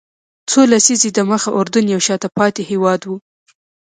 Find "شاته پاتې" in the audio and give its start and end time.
2.07-2.61